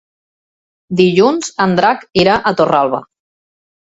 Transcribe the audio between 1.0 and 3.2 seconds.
Dilluns en Drac irà a Torralba.